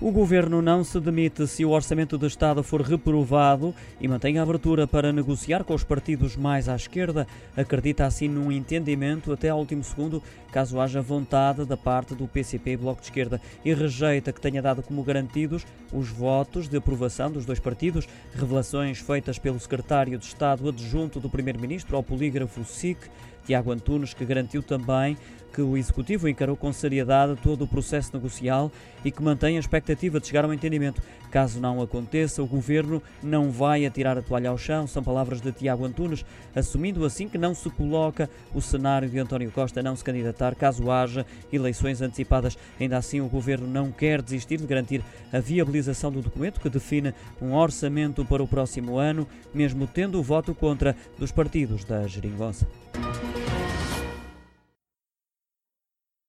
[0.00, 4.42] O governo não se demite se o orçamento do Estado for reprovado e mantém a
[4.44, 7.26] abertura para negociar com os partidos mais à esquerda.
[7.56, 10.22] Acredita assim num entendimento até ao último segundo,
[10.52, 14.62] caso haja vontade da parte do PCP e Bloco de Esquerda, e rejeita que tenha
[14.62, 18.06] dado como garantidos os votos de aprovação dos dois partidos.
[18.36, 23.00] Revelações feitas pelo secretário de Estado adjunto do Primeiro-Ministro ao polígrafo SIC,
[23.44, 25.16] Tiago Antunes, que garantiu também
[25.58, 28.70] que o Executivo encarou com seriedade todo o processo negocial
[29.04, 31.02] e que mantém a expectativa de chegar a um entendimento.
[31.32, 35.50] Caso não aconteça, o Governo não vai atirar a toalha ao chão, são palavras de
[35.50, 40.04] Tiago Antunes, assumindo assim que não se coloca o cenário de António Costa não se
[40.04, 42.56] candidatar caso haja eleições antecipadas.
[42.78, 45.02] Ainda assim, o Governo não quer desistir de garantir
[45.32, 50.22] a viabilização do documento que define um orçamento para o próximo ano, mesmo tendo o
[50.22, 52.64] voto contra dos partidos da Geringonça.